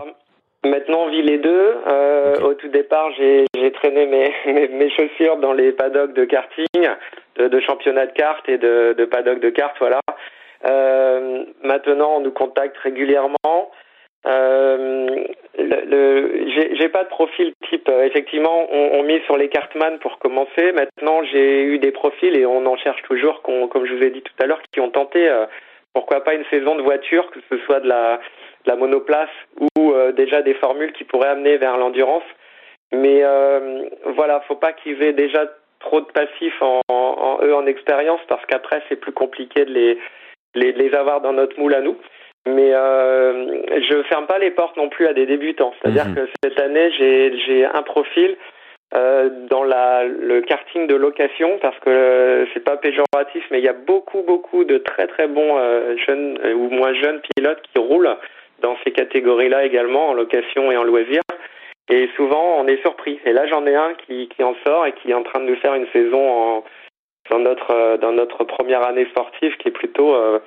Maintenant, 0.63 1.05
on 1.05 1.09
vit 1.09 1.23
les 1.23 1.39
deux. 1.39 1.75
Euh, 1.87 2.35
Au 2.41 2.53
tout 2.53 2.67
départ, 2.67 3.11
j'ai 3.17 3.71
traîné 3.71 4.05
mes, 4.05 4.31
mes, 4.45 4.67
mes, 4.67 4.89
chaussures 4.91 5.37
dans 5.37 5.53
les 5.53 5.71
paddocks 5.71 6.13
de 6.13 6.25
karting, 6.25 6.87
de, 7.37 7.47
de 7.47 7.59
championnat 7.61 8.05
de 8.05 8.11
cartes 8.13 8.47
et 8.47 8.57
de, 8.57 8.93
de 8.97 9.05
paddock 9.05 9.39
de 9.39 9.49
cartes, 9.49 9.77
voilà. 9.79 9.99
Euh, 10.65 11.45
maintenant, 11.63 12.17
on 12.17 12.19
nous 12.19 12.31
contacte 12.31 12.77
régulièrement. 12.77 13.71
Euh, 14.27 15.23
le, 15.57 16.45
j'ai 16.79 16.89
pas 16.89 17.03
de 17.03 17.09
profil 17.09 17.53
type. 17.67 17.89
Effectivement, 17.89 18.67
on, 18.71 18.99
on 18.99 19.03
mise 19.03 19.23
sur 19.23 19.37
les 19.37 19.49
cartman 19.49 19.97
pour 19.97 20.19
commencer. 20.19 20.71
Maintenant, 20.73 21.23
j'ai 21.23 21.63
eu 21.63 21.79
des 21.79 21.91
profils 21.91 22.37
et 22.37 22.45
on 22.45 22.63
en 22.67 22.77
cherche 22.77 23.01
toujours, 23.03 23.41
comme 23.41 23.85
je 23.87 23.95
vous 23.95 24.03
ai 24.03 24.11
dit 24.11 24.21
tout 24.21 24.33
à 24.39 24.45
l'heure, 24.45 24.61
qui 24.71 24.79
ont 24.79 24.91
tenté, 24.91 25.27
euh, 25.27 25.47
pourquoi 25.93 26.23
pas 26.23 26.35
une 26.35 26.45
saison 26.51 26.75
de 26.75 26.83
voiture, 26.83 27.31
que 27.31 27.39
ce 27.49 27.57
soit 27.65 27.79
de 27.79 27.87
la 27.87 28.19
la 28.65 28.75
monoplace 28.75 29.29
ou 29.77 29.91
euh, 29.93 30.11
déjà 30.11 30.41
des 30.41 30.53
formules 30.55 30.93
qui 30.93 31.03
pourraient 31.03 31.29
amener 31.29 31.57
vers 31.57 31.77
l'endurance. 31.77 32.23
Mais 32.93 33.21
euh, 33.23 33.83
voilà, 34.15 34.41
faut 34.47 34.55
pas 34.55 34.73
qu'ils 34.73 35.01
aient 35.01 35.13
déjà 35.13 35.45
trop 35.79 36.01
de 36.01 36.05
passifs 36.11 36.61
en, 36.61 36.81
en 36.89 37.39
eux 37.43 37.55
en 37.55 37.65
expérience 37.65 38.21
parce 38.27 38.45
qu'après 38.45 38.81
c'est 38.87 38.97
plus 38.97 39.13
compliqué 39.13 39.65
de 39.65 39.71
les, 39.73 39.97
les, 40.55 40.71
les 40.73 40.93
avoir 40.93 41.21
dans 41.21 41.33
notre 41.33 41.59
moule 41.59 41.73
à 41.73 41.81
nous. 41.81 41.97
mais 42.47 42.71
euh, 42.73 43.61
je 43.89 44.03
ferme 44.09 44.25
pas 44.25 44.39
les 44.39 44.51
portes 44.51 44.75
non 44.77 44.89
plus 44.89 45.07
à 45.07 45.13
des 45.13 45.25
débutants. 45.25 45.73
C'est-à-dire 45.81 46.07
Mhm. 46.07 46.15
que 46.15 46.21
cette 46.43 46.59
année, 46.59 46.91
j'ai 46.97 47.37
j'ai 47.45 47.65
un 47.65 47.83
profil 47.83 48.35
euh, 48.93 49.29
dans 49.49 49.63
la, 49.63 50.03
le 50.05 50.41
karting 50.41 50.85
de 50.87 50.95
location 50.95 51.57
parce 51.61 51.79
que 51.79 51.89
euh, 51.89 52.45
c'est 52.53 52.63
pas 52.63 52.77
péjoratif, 52.77 53.43
mais 53.51 53.59
il 53.59 53.63
y 53.65 53.69
a 53.69 53.73
beaucoup 53.73 54.21
beaucoup 54.23 54.63
de 54.65 54.77
très 54.79 55.07
très 55.07 55.27
bons 55.27 55.53
euh, 55.57 55.95
jeunes 56.05 56.37
ou 56.55 56.69
moins 56.69 56.93
jeunes 56.95 57.21
pilotes 57.35 57.61
qui 57.71 57.79
roulent 57.79 58.17
dans 58.61 58.77
ces 58.83 58.91
catégories-là 58.91 59.65
également 59.65 60.09
en 60.09 60.13
location 60.13 60.71
et 60.71 60.77
en 60.77 60.83
loisir. 60.83 61.21
Et 61.89 62.09
souvent, 62.15 62.59
on 62.59 62.67
est 62.67 62.81
surpris. 62.81 63.19
Et 63.25 63.33
là, 63.33 63.47
j'en 63.47 63.65
ai 63.65 63.75
un 63.75 63.93
qui, 64.05 64.29
qui 64.29 64.43
en 64.43 64.55
sort 64.65 64.85
et 64.85 64.93
qui 64.93 65.11
est 65.11 65.13
en 65.13 65.23
train 65.23 65.39
de 65.39 65.45
nous 65.45 65.57
faire 65.57 65.73
une 65.73 65.87
saison 65.91 66.29
en, 66.29 66.63
dans 67.29 67.39
notre 67.39 67.71
euh, 67.71 67.97
dans 67.97 68.11
notre 68.11 68.43
première 68.43 68.85
année 68.85 69.05
sportive, 69.11 69.55
qui 69.57 69.67
est 69.67 69.71
plutôt 69.71 70.15
euh, 70.15 70.39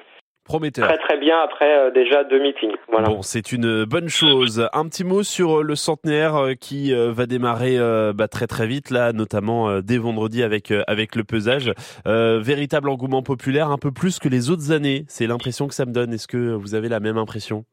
Prometteur. 0.44 0.86
très 0.88 0.98
très 0.98 1.16
bien 1.16 1.40
après 1.40 1.74
euh, 1.74 1.90
déjà 1.90 2.22
deux 2.22 2.38
meetings. 2.38 2.76
Voilà. 2.90 3.08
Bon, 3.08 3.22
c'est 3.22 3.50
une 3.50 3.86
bonne 3.86 4.10
chose. 4.10 4.68
Un 4.74 4.86
petit 4.88 5.02
mot 5.02 5.22
sur 5.22 5.62
le 5.62 5.74
centenaire 5.74 6.50
qui 6.60 6.92
euh, 6.92 7.12
va 7.12 7.24
démarrer 7.24 7.78
euh, 7.78 8.12
bah, 8.12 8.28
très 8.28 8.46
très 8.46 8.66
vite 8.66 8.90
là, 8.90 9.14
notamment 9.14 9.80
dès 9.80 9.96
vendredi 9.96 10.42
avec 10.42 10.70
avec 10.86 11.16
le 11.16 11.24
pesage. 11.24 11.72
Véritable 12.04 12.90
engouement 12.90 13.22
populaire, 13.22 13.70
un 13.70 13.78
peu 13.78 13.90
plus 13.90 14.18
que 14.18 14.28
les 14.28 14.50
autres 14.50 14.70
années. 14.70 15.04
C'est 15.08 15.26
l'impression 15.26 15.66
que 15.66 15.74
ça 15.74 15.86
me 15.86 15.92
donne. 15.92 16.12
Est-ce 16.12 16.28
que 16.28 16.52
vous 16.52 16.74
avez 16.74 16.90
la 16.90 17.00
même 17.00 17.16
impression? 17.16 17.64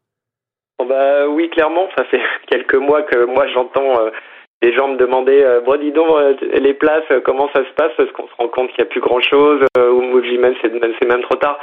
Bon, 0.81 0.87
bah 0.87 1.27
oui, 1.27 1.47
clairement, 1.51 1.89
ça 1.95 2.05
fait 2.05 2.19
quelques 2.49 2.73
mois 2.75 3.03
que 3.03 3.25
moi 3.25 3.45
j'entends 3.53 3.99
euh, 4.01 4.09
des 4.63 4.73
gens 4.73 4.87
me 4.87 4.97
demander 4.97 5.43
euh, 5.43 5.61
bon 5.61 5.79
dis 5.79 5.91
donc 5.91 6.07
euh, 6.09 6.33
les 6.53 6.73
places 6.73 7.03
euh, 7.11 7.21
comment 7.23 7.49
ça 7.53 7.63
se 7.63 7.71
passe? 7.75 7.91
Parce 7.97 8.11
qu'on 8.13 8.27
se 8.27 8.33
rend 8.39 8.47
compte 8.47 8.69
qu'il 8.71 8.83
n'y 8.83 8.87
a 8.89 8.91
plus 8.91 8.99
grand 9.01 9.21
chose 9.21 9.61
euh, 9.77 9.91
ou 9.91 10.01
même 10.01 10.55
c'est 10.63 11.07
même 11.07 11.21
trop 11.21 11.35
tard. 11.35 11.59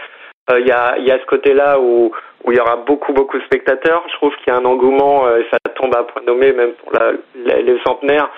Euh, 0.52 0.60
Il 0.60 0.68
y 0.68 0.70
a 0.70 0.94
il 0.98 1.04
y 1.04 1.10
a 1.10 1.18
ce 1.18 1.26
côté-là 1.26 1.80
où 1.80 2.12
où 2.44 2.52
il 2.52 2.58
y 2.58 2.60
aura 2.60 2.76
beaucoup 2.76 3.12
beaucoup 3.12 3.38
de 3.38 3.44
spectateurs. 3.44 4.04
Je 4.08 4.14
trouve 4.14 4.32
qu'il 4.36 4.52
y 4.52 4.56
a 4.56 4.60
un 4.60 4.64
engouement, 4.64 5.26
euh, 5.26 5.42
ça 5.50 5.58
tombe 5.74 5.94
à 5.96 6.04
point 6.04 6.22
nommé 6.24 6.52
même 6.52 6.74
pour 6.74 6.92
la, 6.92 7.10
la- 7.44 7.60
les 7.60 7.78
centenaires. 7.84 8.30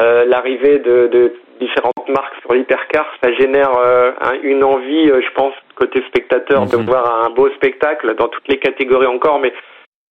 Euh, 0.00 0.24
L'arrivée 0.24 0.80
de, 0.80 1.06
de 1.06 1.32
différentes 1.60 2.08
marques 2.08 2.34
sur 2.42 2.52
l'hypercar, 2.54 3.06
ça 3.22 3.32
génère 3.34 3.70
euh, 3.78 4.10
un- 4.20 4.40
une 4.42 4.64
envie, 4.64 5.08
euh, 5.08 5.20
je 5.22 5.30
pense, 5.34 5.54
côté 5.76 6.02
spectateur, 6.08 6.66
de 6.66 6.76
Mhm. 6.76 6.86
voir 6.86 7.22
un 7.24 7.30
beau 7.30 7.48
spectacle 7.50 8.16
dans 8.16 8.26
toutes 8.26 8.48
les 8.48 8.58
catégories 8.58 9.06
encore, 9.06 9.38
mais 9.38 9.52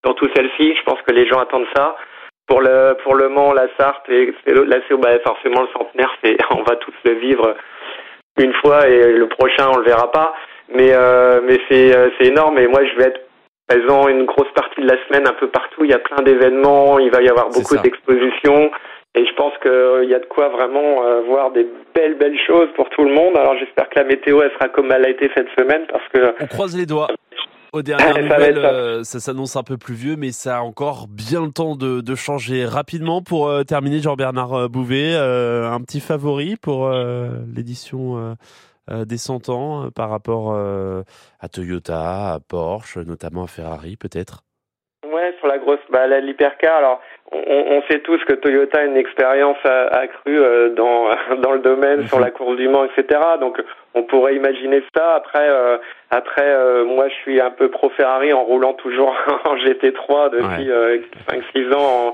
surtout 0.06 0.28
celle-ci. 0.36 0.76
Je 0.76 0.84
pense 0.84 1.02
que 1.08 1.14
les 1.14 1.28
gens 1.28 1.40
attendent 1.40 1.68
ça. 1.76 1.96
Pour 2.48 2.62
le 2.62 2.96
pour 3.04 3.16
le 3.16 3.30
Mans, 3.30 3.54
la 3.54 3.68
Sarthe 3.78 4.08
et 4.10 4.34
c'est 4.46 4.54
le- 4.54 4.66
la 4.66 4.82
CO, 4.88 4.98
bah, 4.98 5.18
forcément 5.26 5.62
le 5.62 5.68
centenaire, 5.70 6.12
c'est 6.24 6.36
on 6.52 6.62
va 6.64 6.76
tous 6.76 6.94
le 7.06 7.14
vivre 7.14 7.56
une 8.38 8.54
fois 8.56 8.88
et 8.88 9.14
le 9.14 9.28
prochain 9.30 9.70
on 9.74 9.78
le 9.78 9.86
verra 9.86 10.12
pas. 10.12 10.34
Mais 10.74 10.90
euh, 10.94 11.40
mais 11.44 11.58
c'est 11.70 11.96
euh, 11.96 12.10
c'est 12.18 12.28
énorme 12.28 12.58
et 12.60 12.68
moi 12.68 12.82
je 12.86 12.96
vais 12.98 13.06
être 13.06 13.22
présent 13.68 14.08
une 14.10 14.26
grosse 14.26 14.52
partie 14.56 14.82
de 14.82 14.88
la 14.88 14.98
semaine 15.08 15.26
un 15.28 15.34
peu 15.40 15.48
partout. 15.48 15.86
Il 15.86 15.92
y 15.92 15.94
a 15.94 16.00
plein 16.00 16.22
d'événements, 16.24 17.00
il 17.00 17.10
va 17.12 17.22
y 17.22 17.30
avoir 17.30 17.48
C'est 17.52 17.62
beaucoup 17.62 17.82
d'expositions 17.82 18.72
et 19.16 19.26
je 19.26 19.34
pense 19.36 19.54
qu'il 19.62 20.10
y 20.10 20.14
a 20.16 20.20
de 20.20 20.26
quoi 20.26 20.50
vraiment 20.50 21.06
euh, 21.06 21.22
voir 21.22 21.52
des 21.52 21.66
belles 21.96 22.16
belles 22.16 22.40
choses 22.46 22.68
pour 22.76 22.90
tout 22.90 23.04
le 23.06 23.14
monde. 23.14 23.38
Alors 23.38 23.56
j'espère 23.58 23.88
que 23.90 24.00
la 24.00 24.06
météo 24.06 24.42
elle 24.42 24.52
sera 24.52 24.68
comme 24.68 24.92
elle 24.92 25.06
a 25.06 25.10
été 25.10 25.32
cette 25.36 25.50
semaine 25.58 25.86
parce 25.90 26.08
que 26.14 26.34
On 26.44 26.48
croise 26.48 26.76
les 26.78 26.86
doigts. 26.86 27.08
Aux 27.74 27.82
dernières 27.82 28.14
nouvelles, 28.22 28.60
euh, 28.60 29.04
ça 29.04 29.20
s'annonce 29.20 29.56
un 29.56 29.64
peu 29.64 29.78
plus 29.78 29.96
vieux, 29.96 30.16
mais 30.16 30.32
ça 30.32 30.58
a 30.58 30.62
encore 30.62 31.08
bien 31.08 31.44
le 31.44 31.52
temps 31.52 31.76
de, 31.76 32.02
de 32.02 32.16
changer 32.16 32.66
rapidement. 32.66 33.24
Pour 33.24 33.48
euh, 33.48 33.64
terminer, 33.64 34.00
Jean-Bernard 34.00 34.54
euh, 34.54 34.68
Bouvet, 34.68 35.16
euh, 35.16 35.72
un 35.72 35.82
petit 35.82 36.00
favori 36.00 36.56
pour 36.56 36.90
l'édition 36.92 38.38
des 38.90 39.18
100 39.18 39.50
ans 39.50 39.90
par 39.90 40.10
rapport 40.12 40.56
à 40.56 41.50
Toyota, 41.50 42.34
à 42.34 42.40
Porsche, 42.40 42.98
notamment 42.98 43.44
à 43.44 43.48
Ferrari 43.48 43.98
peut-être? 43.98 44.44
Ouais, 45.12 45.34
sur 45.40 45.48
la 45.48 45.58
grosse, 45.58 45.80
bah, 45.92 46.08
l'hypercar. 46.20 46.78
Alors, 46.78 47.02
on, 47.36 47.78
on 47.78 47.82
sait 47.90 48.00
tous 48.00 48.24
que 48.26 48.34
Toyota 48.34 48.80
a 48.80 48.84
une 48.86 48.98
expérience 48.98 49.58
accrue 49.66 50.40
euh, 50.40 50.70
dans 50.70 51.10
dans 51.42 51.52
le 51.52 51.60
domaine, 51.60 52.08
sur 52.08 52.20
la 52.20 52.32
course 52.32 52.56
du 52.58 52.68
Mans, 52.68 52.86
etc. 52.86 53.20
Donc, 53.40 53.62
on 53.94 54.04
pourrait 54.04 54.36
imaginer 54.36 54.84
ça. 54.96 55.16
Après, 55.16 55.48
euh, 55.50 55.78
après, 56.12 56.46
euh, 56.48 56.84
moi, 56.86 57.08
je 57.10 57.14
suis 57.16 57.42
un 57.42 57.52
peu 57.52 57.70
pro 57.70 57.90
Ferrari 57.92 58.34
en 58.34 58.44
roulant 58.44 58.74
toujours 58.74 59.16
en 59.46 59.56
GT3 59.58 60.32
depuis 60.32 60.72
euh, 60.72 60.98
5-6 61.30 61.74
ans. 61.74 62.08
en- 62.10 62.14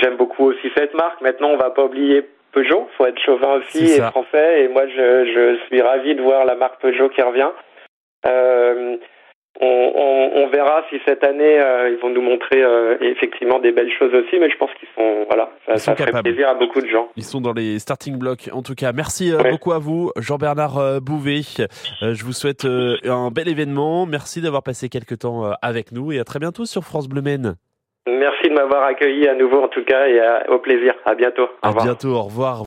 J'aime 0.00 0.16
beaucoup 0.16 0.46
aussi 0.46 0.70
cette 0.76 0.94
marque. 0.94 1.20
Maintenant, 1.20 1.48
on 1.50 1.56
va 1.58 1.70
pas 1.70 1.84
oublier 1.84 2.26
Peugeot. 2.52 2.88
Faut 2.96 3.06
être 3.06 3.20
chauvin 3.20 3.54
aussi 3.58 3.84
et 3.84 3.98
ça. 3.98 4.10
français. 4.10 4.62
Et 4.62 4.68
moi, 4.68 4.86
je, 4.86 5.24
je 5.26 5.56
suis 5.66 5.82
ravi 5.82 6.14
de 6.14 6.22
voir 6.22 6.44
la 6.46 6.54
marque 6.54 6.80
Peugeot 6.80 7.08
qui 7.10 7.20
revient. 7.20 7.50
On, 9.62 9.92
on, 9.94 10.42
on 10.42 10.48
verra 10.48 10.84
si 10.88 10.96
cette 11.06 11.22
année 11.22 11.60
euh, 11.60 11.90
ils 11.90 11.98
vont 12.00 12.08
nous 12.10 12.22
montrer 12.22 12.62
euh, 12.62 12.96
effectivement 13.00 13.58
des 13.58 13.72
belles 13.72 13.92
choses 13.98 14.12
aussi, 14.14 14.38
mais 14.40 14.48
je 14.50 14.56
pense 14.56 14.70
qu'ils 14.78 14.88
sont 14.96 15.24
voilà, 15.28 15.50
ça, 15.66 15.72
Ils 15.74 15.78
ça 15.78 15.92
sont 15.96 16.04
capables. 16.04 16.22
plaisir 16.22 16.48
à 16.48 16.54
beaucoup 16.54 16.80
de 16.80 16.86
gens. 16.86 17.08
Ils 17.16 17.24
sont 17.24 17.40
dans 17.40 17.52
les 17.52 17.78
starting 17.78 18.16
blocks. 18.16 18.48
En 18.52 18.62
tout 18.62 18.74
cas, 18.74 18.92
merci 18.92 19.32
euh, 19.32 19.42
beaucoup 19.50 19.72
à 19.72 19.78
vous, 19.78 20.10
Jean-Bernard 20.16 21.00
Bouvet. 21.02 21.42
Je 22.00 22.24
vous 22.24 22.32
souhaite 22.32 22.64
un 22.64 23.30
bel 23.30 23.48
événement. 23.48 24.06
Merci 24.06 24.40
d'avoir 24.40 24.62
passé 24.62 24.88
quelques 24.88 25.18
temps 25.18 25.50
avec 25.60 25.92
nous 25.92 26.10
et 26.12 26.18
à 26.18 26.24
très 26.24 26.38
bientôt 26.38 26.64
sur 26.64 26.82
France 26.84 27.08
Bleu 27.08 27.20
Maine. 27.22 27.54
Merci 28.08 28.48
de 28.48 28.54
m'avoir 28.54 28.84
accueilli 28.84 29.28
à 29.28 29.34
nouveau 29.34 29.62
en 29.62 29.68
tout 29.68 29.84
cas 29.84 30.06
et 30.08 30.18
à- 30.20 30.50
au 30.50 30.58
plaisir. 30.58 30.94
À 31.04 31.14
bientôt. 31.14 31.44
Au 31.44 31.48
À 31.62 31.68
revoir. 31.68 31.84
bientôt. 31.84 32.08
Au 32.14 32.22
revoir. 32.22 32.58